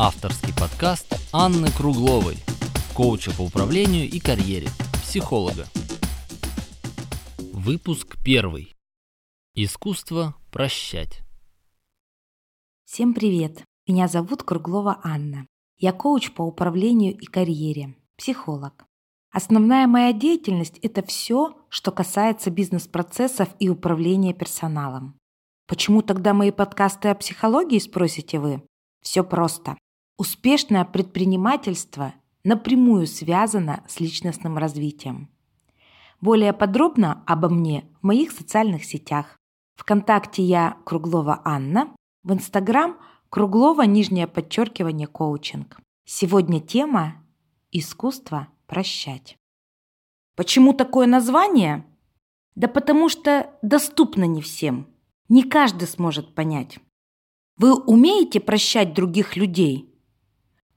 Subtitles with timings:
[0.00, 2.36] Авторский подкаст Анны Кругловой,
[2.94, 4.68] коуча по управлению и карьере,
[5.02, 5.66] психолога.
[7.52, 8.76] Выпуск первый.
[9.56, 11.22] Искусство прощать.
[12.84, 13.64] Всем привет!
[13.88, 15.48] Меня зовут Круглова Анна.
[15.78, 18.84] Я коуч по управлению и карьере, психолог.
[19.32, 25.18] Основная моя деятельность– это все, что касается бизнес-процессов и управления персоналом.
[25.66, 28.62] Почему тогда мои подкасты о психологии, спросите вы?
[29.02, 29.76] Все просто.
[30.18, 35.30] Успешное предпринимательство напрямую связано с личностным развитием.
[36.20, 39.38] Более подробно обо мне в моих социальных сетях.
[39.76, 42.98] Вконтакте я Круглова Анна, в Инстаграм
[43.30, 45.78] Круглова нижнее подчеркивание коучинг.
[46.04, 47.24] Сегодня тема
[47.70, 49.36] «Искусство прощать».
[50.34, 51.86] Почему такое название?
[52.56, 54.88] Да потому что доступно не всем.
[55.28, 56.80] Не каждый сможет понять.
[57.56, 59.87] Вы умеете прощать других людей?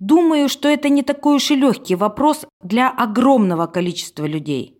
[0.02, 4.76] Думаю, что это не такой уж и легкий вопрос для огромного количества людей.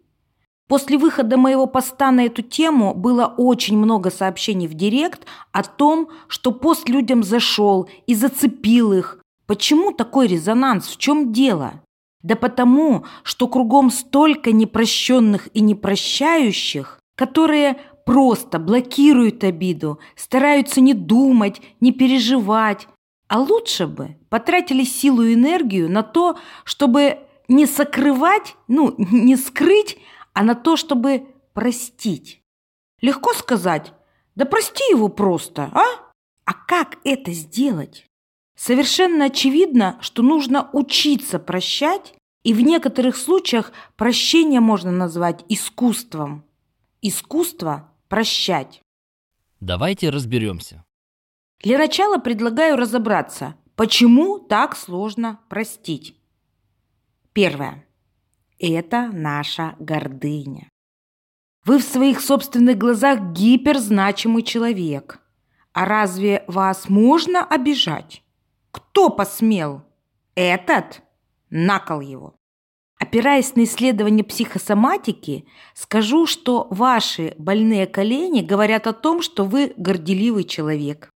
[0.68, 6.10] После выхода моего поста на эту тему было очень много сообщений в директ о том,
[6.28, 9.20] что пост людям зашел и зацепил их.
[9.46, 10.88] Почему такой резонанс?
[10.88, 11.74] В чем дело?
[12.24, 21.62] Да потому, что кругом столько непрощенных и непрощающих, которые просто блокируют обиду, стараются не думать,
[21.80, 22.88] не переживать,
[23.32, 29.98] а лучше бы потратили силу и энергию на то, чтобы не сокрывать, ну, не скрыть,
[30.34, 32.42] а на то, чтобы простить.
[33.00, 33.94] Легко сказать,
[34.36, 36.12] да прости его просто, а?
[36.44, 38.06] А как это сделать?
[38.58, 46.44] Совершенно очевидно, что нужно учиться прощать, и в некоторых случаях прощение можно назвать искусством.
[47.02, 48.82] Искусство прощать.
[49.62, 50.84] Давайте разберемся.
[51.62, 56.16] Для начала предлагаю разобраться, почему так сложно простить.
[57.34, 57.86] Первое.
[58.58, 60.70] Это наша гордыня.
[61.64, 65.20] Вы в своих собственных глазах гиперзначимый человек.
[65.74, 68.24] А разве вас можно обижать?
[68.72, 69.84] Кто посмел?
[70.34, 71.04] Этот?
[71.52, 72.36] Накол его.
[73.00, 75.46] Опираясь на исследования психосоматики,
[75.76, 81.11] скажу, что ваши больные колени говорят о том, что вы горделивый человек.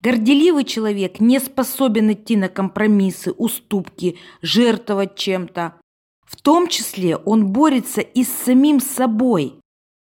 [0.00, 5.80] Горделивый человек не способен идти на компромиссы, уступки, жертвовать чем-то.
[6.24, 9.60] В том числе он борется и с самим собой.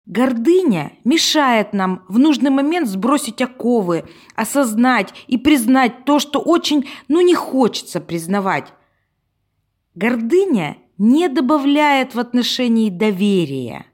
[0.07, 7.21] Гордыня мешает нам в нужный момент сбросить оковы, осознать и признать то, что очень, ну,
[7.21, 8.73] не хочется признавать.
[9.95, 13.87] Гордыня не добавляет в отношении доверия.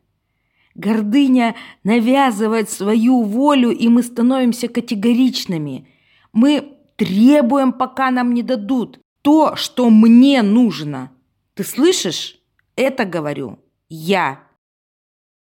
[0.76, 5.88] Гордыня навязывает свою волю, и мы становимся категоричными.
[6.34, 11.10] Мы требуем, пока нам не дадут то, что мне нужно.
[11.54, 12.38] Ты слышишь?
[12.76, 14.42] Это говорю я.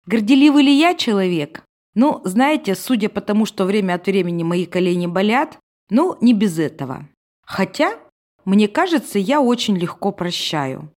[0.07, 1.65] Горделивый ли я человек?
[1.95, 5.59] Ну, знаете, судя по тому, что время от времени мои колени болят,
[5.91, 7.09] ну, не без этого.
[7.43, 7.99] Хотя,
[8.45, 10.93] мне кажется, я очень легко прощаю.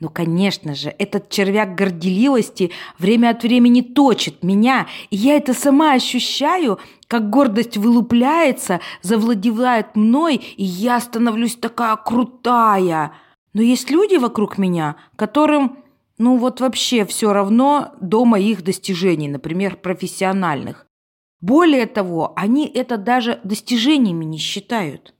[0.00, 5.92] Ну, конечно же, этот червяк горделивости время от времени точит меня, и я это сама
[5.92, 13.12] ощущаю, как гордость вылупляется, завладевает мной, и я становлюсь такая крутая.
[13.52, 15.78] Но есть люди вокруг меня, которым,
[16.18, 20.86] ну вот вообще все равно до моих достижений, например, профессиональных.
[21.40, 25.14] Более того, они это даже достижениями не считают.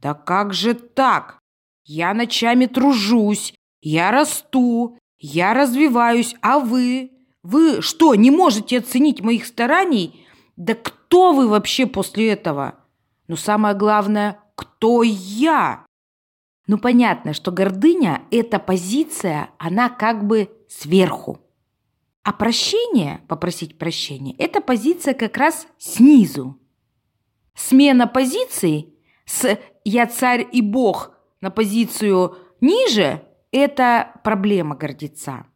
[0.00, 1.38] Да как же так?
[1.84, 7.12] Я ночами тружусь, я расту, я развиваюсь, а вы?
[7.42, 10.26] Вы что, не можете оценить моих стараний?
[10.56, 12.74] Да кто вы вообще после этого?
[13.26, 15.84] Но самое главное, кто я?
[16.66, 21.40] Ну, понятно, что гордыня– это позиция, она как бы сверху.
[22.22, 26.58] А прощение, попросить прощения, это позиция как раз снизу.
[27.54, 28.92] Смена позиции
[29.24, 33.22] с «я царь и бог» на позицию ниже
[33.52, 35.46] это проблема гордеца.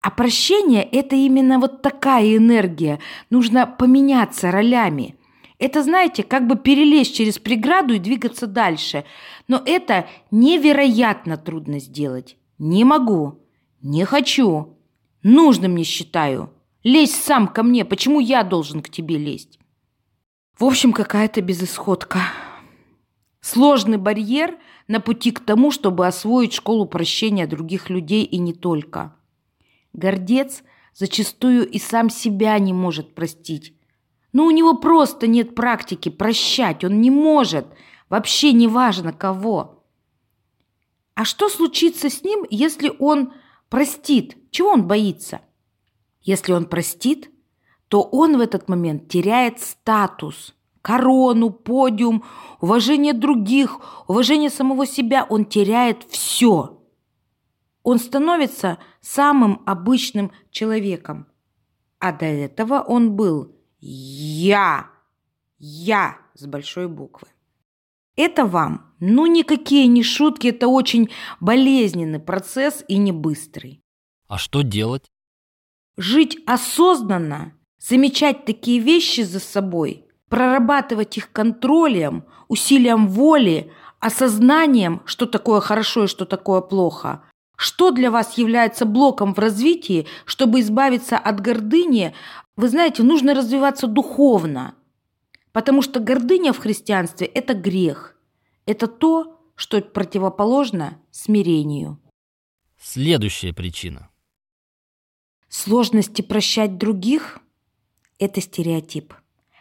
[0.00, 3.00] А прощение– это именно вот такая энергия.
[3.28, 5.16] Нужно поменяться ролями.
[5.58, 9.04] Это, знаете, как бы перелезть через преграду и двигаться дальше.
[9.48, 12.36] Но это невероятно трудно сделать.
[12.58, 13.40] Не могу,
[13.82, 14.78] не хочу,
[15.22, 16.52] нужным не считаю.
[16.84, 19.58] Лезь сам ко мне, почему я должен к тебе лезть?
[20.58, 22.20] В общем, какая-то безысходка.
[23.40, 24.56] Сложный барьер
[24.88, 29.16] на пути к тому, чтобы освоить школу прощения других людей и не только.
[29.92, 30.62] Гордец
[30.94, 33.74] зачастую и сам себя не может простить.
[34.32, 37.66] Но у него просто нет практики прощать, он не может.
[38.08, 39.84] вообще не важно кого.
[41.14, 43.32] А что случится с ним, если он
[43.68, 44.36] простит?
[44.50, 45.40] Чего он боится?
[46.22, 47.30] Если он простит,
[47.88, 50.55] то он в этот момент теряет статус,
[50.86, 52.22] корону, подиум,
[52.60, 55.26] уважение других, уважение самого себя.
[55.28, 56.80] Он теряет все.
[57.82, 61.26] Он становится самым обычным человеком.
[61.98, 64.88] А до этого он был «я»,
[65.58, 67.26] «я» с большой буквы.
[68.14, 71.10] Это вам, ну никакие не шутки, это очень
[71.40, 73.82] болезненный процесс и не быстрый.
[74.28, 75.10] А что делать?
[75.96, 85.60] Жить осознанно, замечать такие вещи за собой, прорабатывать их контролем, усилием воли, осознанием, что такое
[85.60, 87.22] хорошо и что такое плохо.
[87.56, 92.14] Что для вас является блоком в развитии, чтобы избавиться от гордыни?
[92.56, 94.74] Вы знаете, нужно развиваться духовно,
[95.52, 98.16] потому что гордыня в христианстве– это грех.
[98.66, 101.98] Это то, что противоположно смирению.
[102.78, 104.10] Следующая причина.
[105.48, 107.38] Сложности прощать других–
[108.18, 109.14] это стереотип,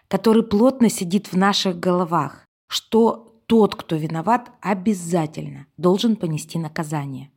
[0.08, 7.32] который плотно сидит в наших головах, что тот, кто виноват, обязательно должен понести наказание.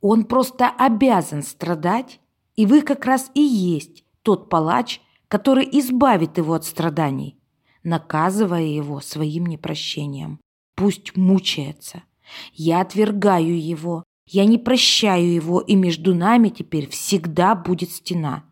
[0.00, 2.20] Он просто обязан страдать,
[2.56, 7.38] и вы как раз и есть тот палач, который избавит его от страданий,
[7.82, 10.40] наказывая его своим непрощением.
[10.74, 12.02] Пусть мучается.
[12.52, 18.44] Я отвергаю его, я не прощаю его, и между нами теперь всегда будет стена.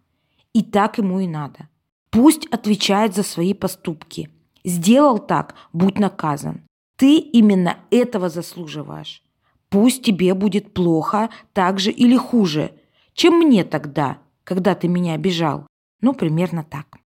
[0.52, 1.69] И так ему и надо.
[2.10, 4.30] Пусть отвечает за свои поступки.
[4.64, 6.62] Сделал так, будь наказан.
[6.96, 9.22] Ты именно этого заслуживаешь.
[9.68, 12.72] Пусть тебе будет плохо, так же или хуже,
[13.14, 15.66] чем мне тогда, когда ты меня обижал.
[16.00, 16.98] Ну, примерно так.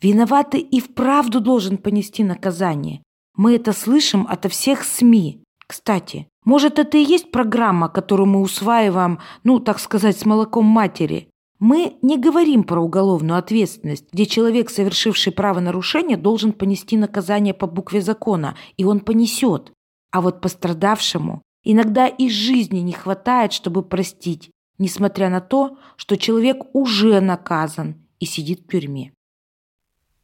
[0.00, 3.02] Виноватый и вправду должен понести наказание.
[3.36, 5.42] Мы это слышим ото всех СМИ.
[5.66, 11.28] Кстати, может, это и есть программа, которую мы усваиваем, ну, так сказать, с молоком матери.
[11.58, 18.02] Мы не говорим про уголовную ответственность, где человек, совершивший правонарушение, должен понести наказание по букве
[18.02, 19.72] закона, и он понесет.
[20.10, 26.58] А вот пострадавшему иногда и жизни не хватает, чтобы простить, несмотря на то, что человек
[26.74, 29.12] уже наказан и сидит в тюрьме.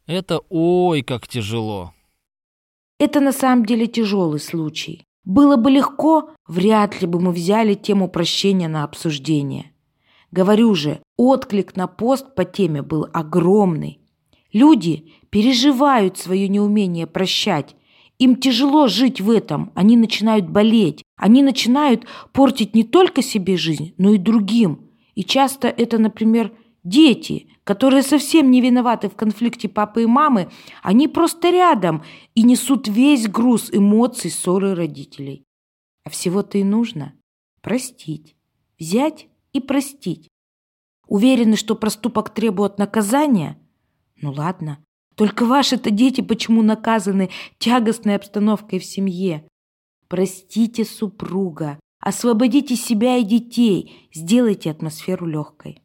[0.05, 1.93] Это ой, как тяжело.
[2.99, 5.03] Это на самом деле тяжелый случай.
[5.23, 9.71] Было бы легко, вряд ли бы мы взяли тему прощения на обсуждение.
[10.31, 13.99] Говорю же, отклик на пост по теме был огромный.
[14.51, 17.75] Люди переживают свое неумение прощать.
[18.19, 21.03] Им тяжело жить в этом, они начинают болеть.
[21.17, 24.89] Они начинают портить не только себе жизнь, но и другим.
[25.15, 26.51] И часто это, например,
[26.83, 30.49] дети, которые совсем не виноваты в конфликте папы и мамы,
[30.81, 32.03] они просто рядом
[32.35, 35.43] и несут весь груз эмоций ссоры родителей.
[36.03, 37.13] А всего-то и нужно
[37.61, 38.35] простить,
[38.77, 40.27] взять и простить.
[41.07, 43.59] Уверены, что проступок требует наказания?
[44.15, 44.83] Ну ладно,
[45.15, 49.47] только ваши-то дети почему наказаны тягостной обстановкой в семье?
[50.07, 55.81] Простите супруга, освободите себя и детей, сделайте атмосферу легкой.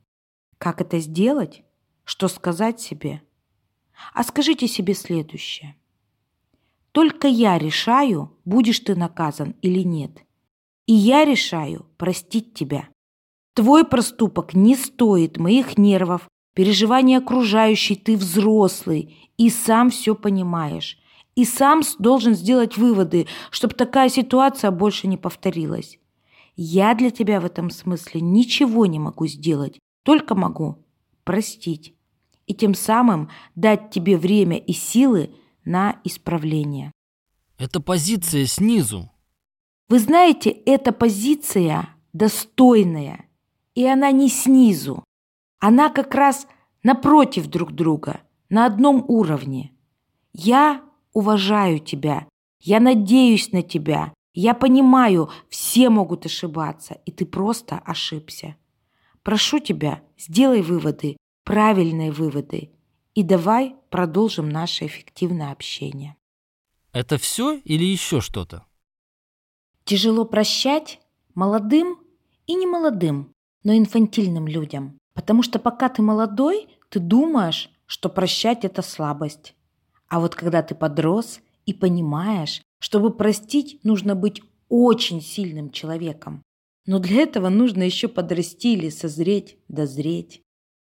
[0.58, 1.62] Как это сделать?
[2.04, 3.22] Что сказать себе?
[4.14, 5.76] А скажите себе следующее.
[6.92, 10.24] Только я решаю, будешь ты наказан или нет.
[10.86, 12.88] И я решаю простить тебя.
[13.58, 20.96] Твой проступок не стоит моих нервов, переживаний окружающей, ты взрослый и сам все понимаешь.
[21.34, 25.98] И сам должен сделать выводы, чтобы такая ситуация больше не повторилась.
[26.54, 30.86] Я для тебя в этом смысле ничего не могу сделать, только могу
[31.24, 31.94] простить
[32.46, 35.34] и тем самым дать тебе время и силы
[35.64, 36.92] на исправление.
[37.58, 39.10] Это позиция снизу.
[39.88, 43.27] Вы знаете, эта позиция достойная,
[43.78, 45.04] и она не снизу.
[45.60, 46.48] Она как раз
[46.82, 49.72] напротив друг друга, на одном уровне.
[50.32, 50.82] Я
[51.12, 52.26] уважаю тебя,
[52.58, 58.56] я надеюсь на тебя, я понимаю, все могут ошибаться, и ты просто ошибся.
[59.22, 62.72] Прошу тебя, сделай выводы, правильные выводы.
[63.14, 66.16] И давай продолжим наше эффективное общение.
[66.92, 68.66] Это все или еще что-то?
[69.84, 71.00] Тяжело прощать
[71.36, 72.00] молодым
[72.48, 73.32] и не молодым,
[73.68, 74.98] но инфантильным людям.
[75.12, 79.54] Потому что пока ты молодой, ты думаешь, что прощать– это слабость.
[80.08, 86.42] А вот когда ты подрос и понимаешь, чтобы простить, нужно быть очень сильным человеком.
[86.86, 90.40] Но для этого нужно еще подрасти или созреть, дозреть.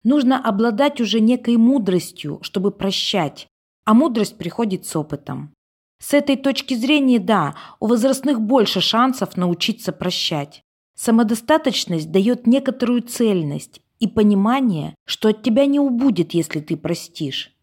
[0.04, 3.48] Нужно обладать уже некой мудростью, чтобы прощать,
[3.84, 5.52] а мудрость приходит с опытом.
[5.98, 10.62] С этой точки зрения, да, у возрастных больше шансов научиться прощать.
[11.02, 17.56] Самодостаточность дает некоторую цельность и понимание, что от тебя не убудет, если ты простишь.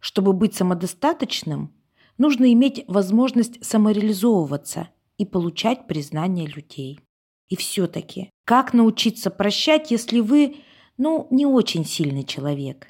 [0.00, 1.72] Чтобы быть самодостаточным,
[2.18, 7.00] нужно иметь возможность самореализовываться и получать признание людей.
[7.48, 10.56] И все-таки, как научиться прощать, если вы,
[10.98, 12.88] ну, не очень сильный человек?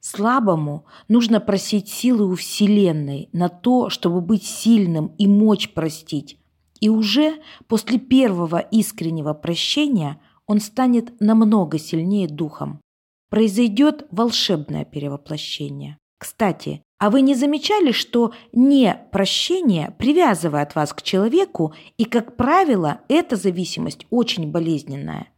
[0.00, 6.40] Слабому нужно просить силы у Вселенной на то, чтобы быть сильным и мочь простить.
[6.80, 12.80] И уже после первого искреннего прощения он станет намного сильнее духом.
[13.30, 15.98] Произойдет волшебное перевоплощение.
[16.18, 23.00] Кстати, а вы не замечали, что не прощение привязывает вас к человеку, и, как правило,
[23.08, 25.28] эта зависимость очень болезненная?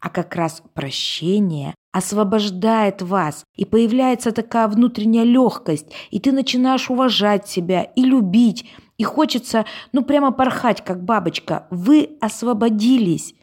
[0.00, 7.46] А как раз прощение освобождает вас, и появляется такая внутренняя легкость, и ты начинаешь уважать
[7.46, 8.64] себя и любить,
[9.02, 11.66] и хочется, ну, прямо порхать, как бабочка.
[11.70, 13.34] Вы освободились.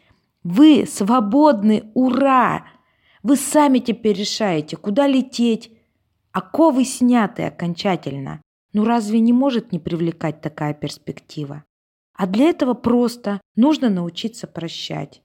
[0.42, 2.64] Вы свободны, ура!
[3.22, 5.70] Вы сами теперь решаете, куда лететь.
[6.32, 8.40] Оковы сняты окончательно.
[8.72, 11.64] Ну разве не может не привлекать такая перспектива?
[12.14, 15.20] А для этого просто нужно научиться прощать.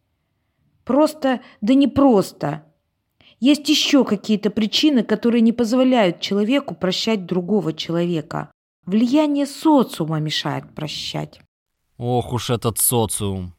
[0.83, 2.65] Просто, да не просто.
[3.39, 8.51] Есть еще какие-то причины, которые не позволяют человеку прощать другого человека.
[8.85, 11.41] Влияние социума мешает прощать.
[11.97, 13.53] Ох уж этот социум.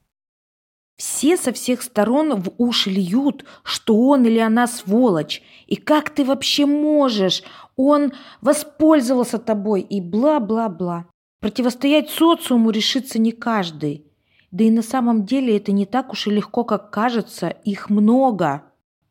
[0.96, 5.42] Все со всех сторон в уши льют, что он или она сволочь.
[5.66, 7.42] И как ты вообще можешь?
[7.76, 11.06] Он воспользовался тобой и бла-бла-бла.
[11.40, 14.06] Противостоять социуму решится не каждый.
[14.52, 17.48] Да и на самом деле это не так уж и легко, как кажется.
[17.48, 18.62] Их много,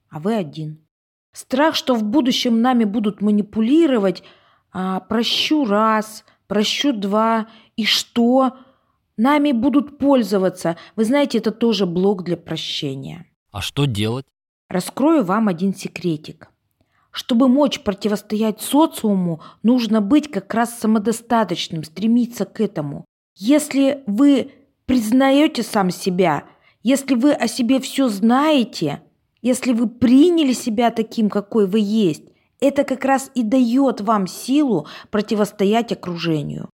[0.10, 0.80] а вы один.
[1.34, 4.24] Страх, что в будущем нами будут манипулировать,
[4.78, 8.58] а, прощу раз, прощу два, и что?
[9.16, 10.76] Нами будут пользоваться.
[10.98, 13.26] Вы знаете, это тоже блок для прощения.
[13.52, 14.26] А что делать?
[14.68, 16.50] Раскрою вам один секретик.
[17.12, 23.06] Чтобы мочь противостоять социуму, нужно быть как раз самодостаточным, стремиться к этому.
[23.38, 24.52] Если вы
[24.86, 26.44] признаете сам себя,
[26.84, 29.02] если вы о себе все знаете,
[29.42, 34.88] если вы приняли себя таким, какой вы есть, это как раз и дает вам силу
[35.12, 36.70] противостоять окружению.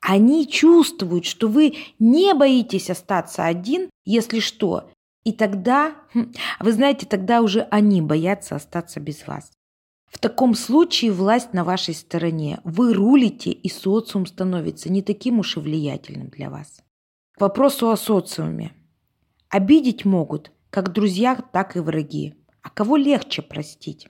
[0.00, 4.90] Они чувствуют, что вы не боитесь остаться один, если что.
[5.24, 9.50] И тогда, хм, вы знаете, тогда уже они боятся остаться без вас.
[10.06, 12.60] В таком случае власть на вашей стороне.
[12.64, 16.82] Вы рулите, и социум становится не таким уж и влиятельным для вас.
[17.32, 18.72] К вопросу о социуме.
[19.48, 22.34] Обидеть могут как друзья, так и враги.
[22.62, 24.08] А кого легче простить?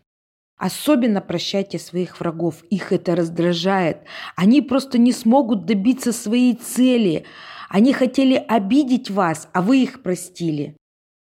[0.56, 3.98] Особенно прощайте своих врагов, их это раздражает.
[4.36, 7.24] Они просто не смогут добиться своей цели.
[7.68, 10.76] Они хотели обидеть вас, а вы их простили.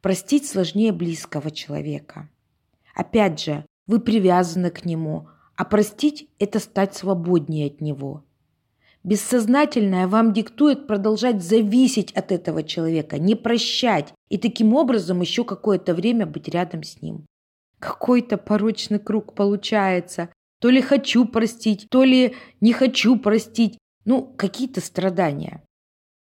[0.03, 2.29] Простить сложнее близкого человека.
[2.95, 8.25] Опять же, вы привязаны к нему, а простить– это стать свободнее от него.
[9.05, 15.95] Бессознательное вам диктует продолжать зависеть от этого человека, не прощать и таким образом еще какое-то
[15.95, 17.27] время быть рядом с ним.
[17.85, 20.31] Какой-то порочный круг получается.
[20.59, 23.79] То ли хочу простить, то ли не хочу простить.
[24.07, 25.63] Ну, какие-то страдания.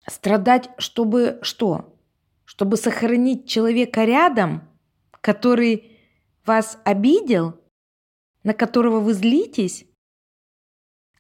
[0.05, 1.97] Страдать, чтобы что?
[2.45, 4.69] Чтобы сохранить человека рядом,
[5.21, 5.97] который
[6.45, 7.55] вас обидел,
[8.43, 9.87] на которого вы злитесь?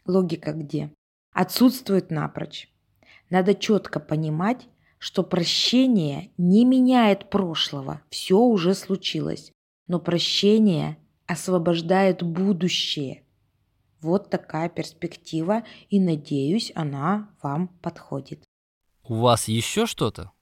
[0.05, 0.93] Логика где?
[1.31, 2.69] Отсутствует напрочь.
[3.31, 4.67] Надо четко понимать,
[4.99, 9.54] что прощение не меняет прошлого, все уже случилось
[9.87, 13.25] но прощение освобождает будущее.
[14.01, 18.45] Вот такая перспектива, и надеюсь, она вам подходит.
[19.03, 20.33] У вас еще что-то?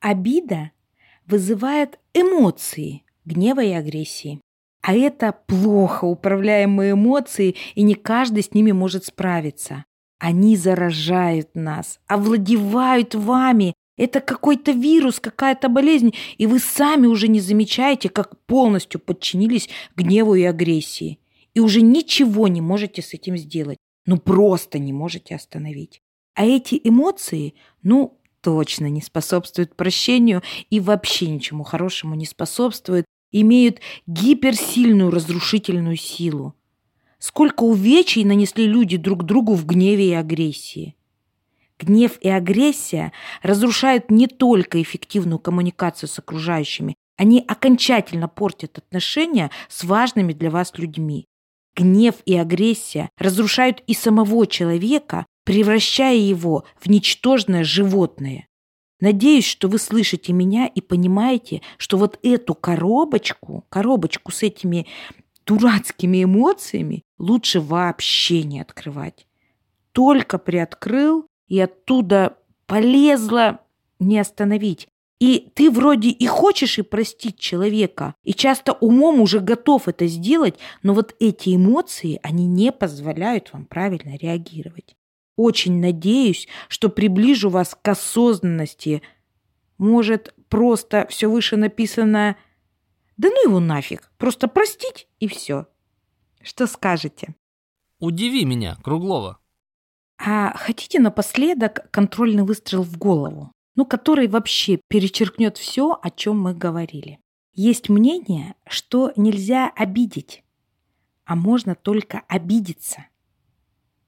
[0.00, 0.70] Обида
[1.26, 4.40] вызывает эмоции гнева и агрессии.
[4.80, 9.84] А это плохо управляемые эмоции, и не каждый с ними может справиться.
[10.18, 17.40] Они заражают нас, овладевают вами это какой-то вирус, какая-то болезнь, и вы сами уже не
[17.40, 21.18] замечаете, как полностью подчинились гневу и агрессии.
[21.52, 23.76] И уже ничего не можете с этим сделать.
[24.06, 26.00] Ну, просто не можете остановить.
[26.34, 33.80] А эти эмоции, ну, точно не способствуют прощению и вообще ничему хорошему не способствуют, имеют
[34.06, 36.54] гиперсильную разрушительную силу.
[37.18, 40.94] Сколько увечий нанесли люди друг другу в гневе и агрессии.
[41.78, 49.84] Гнев и агрессия разрушают не только эффективную коммуникацию с окружающими, они окончательно портят отношения с
[49.84, 51.26] важными для вас людьми.
[51.76, 58.48] гнев и агрессия разрушают и самого человека, превращая его в ничтожное животное.
[59.00, 64.86] Надеюсь, что вы слышите меня и понимаете, что вот эту коробочку, коробочку с этими
[65.46, 69.28] дурацкими эмоциями лучше вообще не открывать.
[69.92, 72.36] Только приоткрыл, и оттуда
[72.66, 73.60] полезла
[73.98, 74.88] не остановить.
[75.18, 80.58] И ты вроде и хочешь и простить человека, и часто умом уже готов это сделать,
[80.84, 84.96] но вот эти эмоции, они не позволяют вам правильно реагировать.
[85.34, 89.02] Очень надеюсь, что приближу вас к осознанности.
[89.76, 92.36] Может, просто все выше написано
[93.16, 95.66] «Да ну его нафиг, просто простить и все».
[96.42, 97.34] Что скажете?
[97.98, 99.38] Удиви меня, Круглова.
[100.18, 103.52] А хотите напоследок контрольный выстрел в голову?
[103.78, 107.20] ну, который вообще перечеркнет все, о чем мы говорили.
[107.54, 110.42] Есть мнение, что нельзя обидеть,
[111.24, 113.06] а можно только обидеться.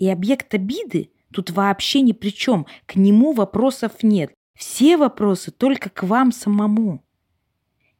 [0.00, 4.34] И объект обиды тут вообще ни при чем, к нему вопросов нет.
[4.54, 7.04] Все вопросы только к вам самому.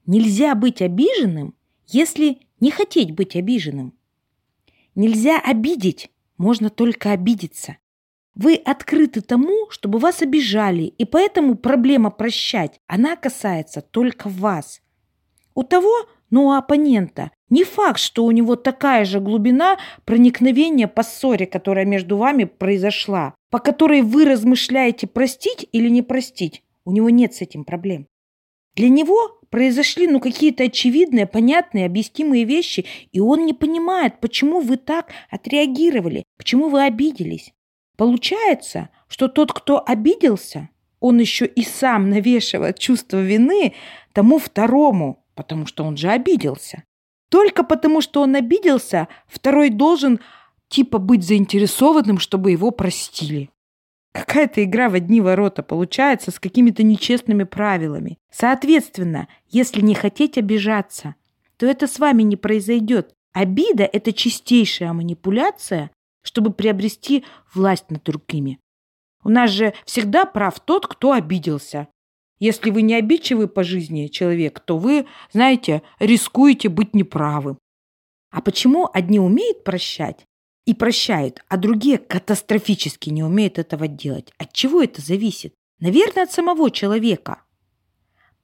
[0.06, 1.54] Нельзя быть обиженным,
[1.86, 3.94] если не хотеть быть обиженным.
[4.96, 7.76] Нельзя обидеть, можно только обидеться.
[8.34, 14.80] Вы открыты тому, чтобы вас обижали, и поэтому проблема прощать, она касается только вас.
[15.54, 21.02] У того, ну, у оппонента, не факт, что у него такая же глубина проникновения по
[21.02, 26.62] ссоре, которая между вами произошла, по которой вы размышляете, простить или не простить.
[26.84, 28.06] У него нет с этим проблем.
[28.76, 34.76] Для него произошли ну какие-то очевидные, понятные, объяснимые вещи, и он не понимает, почему вы
[34.76, 37.52] так отреагировали, почему вы обиделись.
[38.00, 43.74] Получается, что тот, кто обиделся, он еще и сам навешивает чувство вины
[44.14, 46.84] тому второму, потому что он же обиделся.
[47.28, 50.18] Только потому, что он обиделся, второй должен
[50.68, 53.50] типа быть заинтересованным, чтобы его простили.
[54.12, 58.16] Какая-то игра в одни ворота получается с какими-то нечестными правилами.
[58.32, 61.16] Соответственно, если не хотеть обижаться,
[61.58, 63.12] то это с вами не произойдет.
[63.34, 65.90] Обида– это чистейшая манипуляция,
[66.22, 68.58] чтобы приобрести власть над другими.
[69.22, 71.88] У нас же всегда прав тот, кто обиделся.
[72.38, 77.58] Если вы не обидчивый по жизни человек, то вы, знаете, рискуете быть неправым.
[78.30, 80.24] А почему одни умеют прощать
[80.64, 84.32] и прощают, а другие катастрофически не умеют этого делать?
[84.38, 85.54] От чего это зависит?
[85.80, 87.42] Наверное, от самого человека.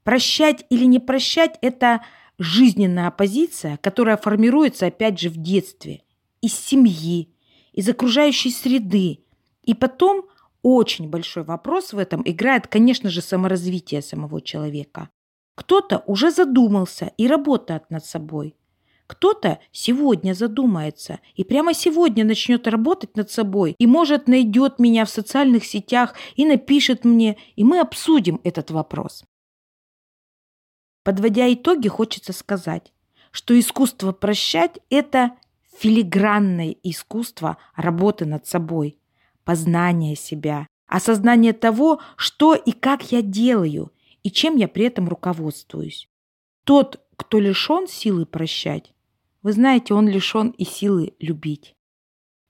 [0.02, 2.04] Прощать или не прощать– это
[2.38, 6.02] жизненная позиция, которая формируется, опять же, в детстве,
[6.42, 7.34] из семьи,
[7.76, 9.20] из окружающей среды.
[9.62, 10.26] И потом
[10.62, 15.10] очень большой вопрос в этом играет, конечно же, саморазвитие самого человека.
[15.54, 18.56] Кто-то уже задумался и работает над собой.
[19.06, 25.10] Кто-то сегодня задумается и прямо сегодня начнет работать над собой и, может, найдет меня в
[25.10, 29.24] социальных сетях и напишет мне, и мы обсудим этот вопрос.
[31.04, 32.92] Подводя итоги, хочется сказать,
[33.30, 35.36] что искусство прощать– это
[35.78, 38.98] филигранное искусство работы над собой,
[39.44, 46.08] познание себя, осознание того, что и как я делаю, и чем я при этом руководствуюсь.
[46.64, 48.92] Тот, кто лишен силы прощать,
[49.42, 51.74] вы знаете, он лишен и силы любить.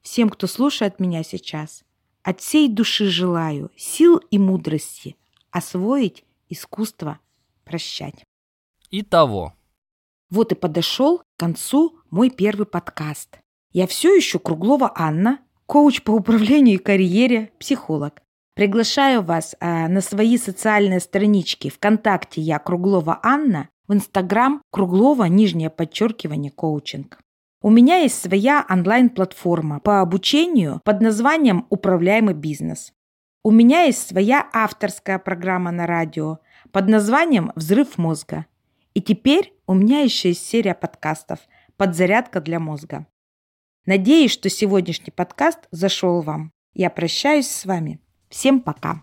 [0.03, 1.85] Всем, кто слушает меня сейчас,
[2.23, 5.17] от всей души желаю сил и мудрости
[5.51, 7.19] освоить искусство
[7.65, 8.25] прощать.
[8.91, 9.55] Итого,
[10.31, 13.39] вот и подошел к концу мой первый подкаст.
[13.73, 18.23] Я все еще Круглова Анна, коуч по управлению и карьере, психолог.
[18.55, 25.71] Приглашаю вас а, на свои социальные странички ВКонтакте «Я Круглова Анна», в Инстаграм Круглова, нижнее
[25.71, 27.19] подчеркивание, коучинг.
[27.63, 32.93] У меня есть своя онлайн-платформа по обучению под названием «Управляемый бизнес».
[33.45, 36.39] У меня есть своя авторская программа на радио
[36.73, 38.47] под названием «Взрыв мозга».
[38.97, 41.41] И теперь у меня еще есть серия подкастов
[41.77, 43.07] «Подзарядка для мозга».
[43.85, 46.51] Надеюсь, что сегодняшний подкаст зашел вам.
[46.73, 48.01] Я прощаюсь с вами.
[48.31, 49.03] Всем пока.